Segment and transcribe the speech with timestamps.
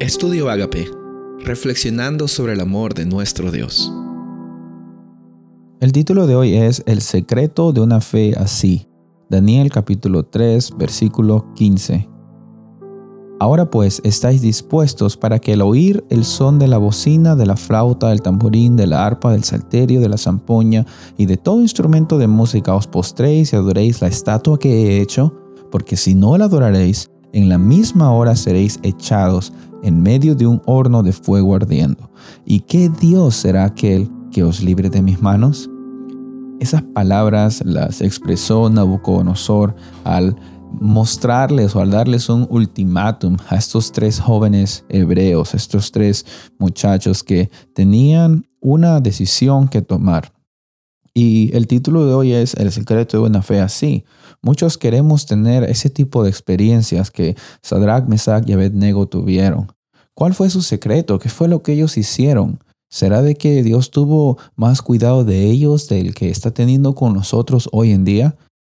[0.00, 0.90] Estudio Agape,
[1.44, 3.92] reflexionando sobre el amor de nuestro Dios.
[5.78, 8.88] El título de hoy es El secreto de una fe así.
[9.28, 12.08] Daniel capítulo 3, versículo 15.
[13.40, 17.58] Ahora pues estáis dispuestos para que al oír el son de la bocina, de la
[17.58, 20.86] flauta, del tamborín, de la arpa, del salterio, de la zampoña
[21.18, 25.34] y de todo instrumento de música os postréis y adoréis la estatua que he hecho,
[25.70, 29.52] porque si no la adoraréis, en la misma hora seréis echados
[29.82, 32.10] en medio de un horno de fuego ardiendo.
[32.44, 35.70] ¿Y qué Dios será aquel que os libre de mis manos?
[36.60, 39.74] Esas palabras las expresó Nabucodonosor
[40.04, 40.36] al
[40.72, 46.24] mostrarles o al darles un ultimátum a estos tres jóvenes hebreos, estos tres
[46.58, 50.32] muchachos que tenían una decisión que tomar.
[51.14, 54.04] Y el título de hoy es El secreto de una fe así.
[54.42, 59.70] Muchos queremos tener ese tipo de experiencias que Sadrach, Mesach y Abednego tuvieron.
[60.14, 61.18] ¿Cuál fue su secreto?
[61.18, 62.58] ¿Qué fue lo que ellos hicieron?
[62.88, 67.68] ¿Será de que Dios tuvo más cuidado de ellos del que está teniendo con nosotros
[67.72, 68.36] hoy en día?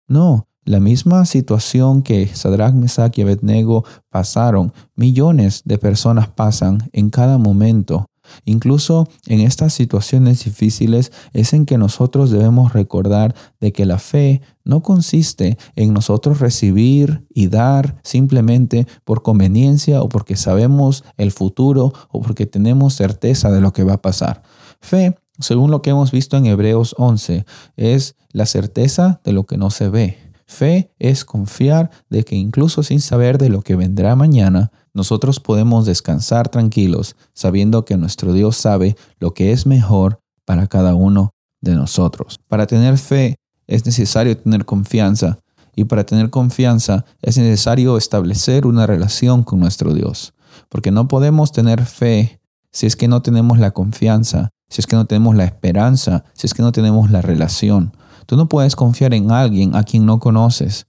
[0.08, 7.10] No, la misma situación que Sadrach, Mesach y Abednego pasaron, millones de personas pasan en
[7.10, 8.06] cada momento
[8.44, 14.42] Incluso en estas situaciones difíciles es en que nosotros debemos recordar de que la fe
[14.64, 21.92] no consiste en nosotros recibir y dar simplemente por conveniencia o porque sabemos el futuro
[22.10, 24.42] o porque tenemos certeza de lo que va a pasar.
[24.80, 27.44] Fe, según lo que hemos visto en Hebreos 11,
[27.76, 30.18] es la certeza de lo que no se ve.
[30.46, 35.86] Fe es confiar de que incluso sin saber de lo que vendrá mañana, nosotros podemos
[35.86, 41.74] descansar tranquilos sabiendo que nuestro Dios sabe lo que es mejor para cada uno de
[41.74, 42.40] nosotros.
[42.48, 45.38] Para tener fe es necesario tener confianza
[45.74, 50.34] y para tener confianza es necesario establecer una relación con nuestro Dios.
[50.68, 54.96] Porque no podemos tener fe si es que no tenemos la confianza, si es que
[54.96, 57.96] no tenemos la esperanza, si es que no tenemos la relación.
[58.26, 60.86] Tú no puedes confiar en alguien a quien no conoces.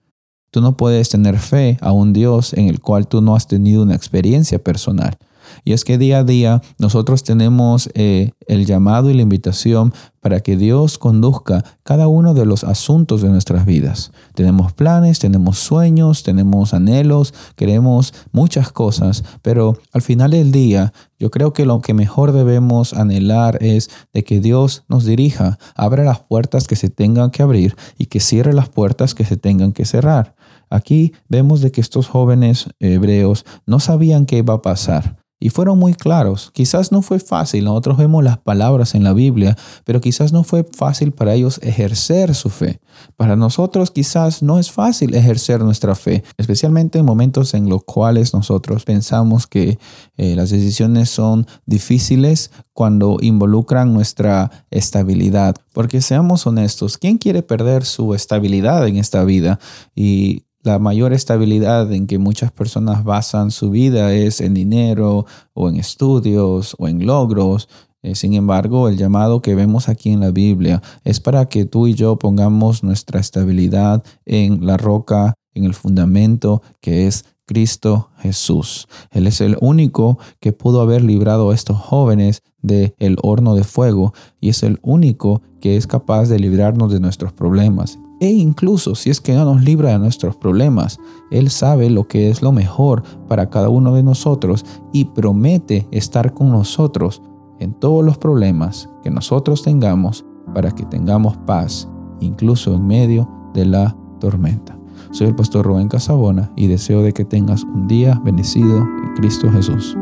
[0.53, 3.81] Tú no puedes tener fe a un Dios en el cual tú no has tenido
[3.81, 5.17] una experiencia personal.
[5.65, 10.41] Y es que día a día nosotros tenemos eh, el llamado y la invitación para
[10.41, 14.11] que Dios conduzca cada uno de los asuntos de nuestras vidas.
[14.35, 21.31] Tenemos planes, tenemos sueños, tenemos anhelos, queremos muchas cosas, pero al final del día yo
[21.31, 26.19] creo que lo que mejor debemos anhelar es de que Dios nos dirija, abra las
[26.19, 29.85] puertas que se tengan que abrir y que cierre las puertas que se tengan que
[29.85, 30.35] cerrar.
[30.73, 35.77] Aquí vemos de que estos jóvenes hebreos no sabían qué iba a pasar y fueron
[35.77, 36.51] muy claros.
[36.53, 40.63] Quizás no fue fácil, nosotros vemos las palabras en la Biblia, pero quizás no fue
[40.63, 42.79] fácil para ellos ejercer su fe.
[43.17, 48.33] Para nosotros quizás no es fácil ejercer nuestra fe, especialmente en momentos en los cuales
[48.33, 49.79] nosotros pensamos que
[50.15, 55.55] eh, las decisiones son difíciles cuando involucran nuestra estabilidad.
[55.73, 59.59] Porque seamos honestos, ¿quién quiere perder su estabilidad en esta vida?
[59.93, 65.69] Y la mayor estabilidad en que muchas personas basan su vida es en dinero o
[65.69, 67.67] en estudios o en logros.
[68.01, 71.87] Eh, sin embargo, el llamado que vemos aquí en la Biblia es para que tú
[71.87, 78.87] y yo pongamos nuestra estabilidad en la roca, en el fundamento que es Cristo Jesús.
[79.11, 83.65] Él es el único que pudo haber librado a estos jóvenes del el horno de
[83.65, 87.99] fuego y es el único que es capaz de librarnos de nuestros problemas.
[88.23, 90.97] E incluso si es que no nos libra de nuestros problemas,
[91.29, 94.63] Él sabe lo que es lo mejor para cada uno de nosotros
[94.93, 97.21] y promete estar con nosotros
[97.59, 100.23] en todos los problemas que nosotros tengamos
[100.55, 101.89] para que tengamos paz,
[102.21, 104.79] incluso en medio de la tormenta.
[105.11, 109.51] Soy el pastor Rubén Casabona y deseo de que tengas un día bendecido en Cristo
[109.51, 109.97] Jesús.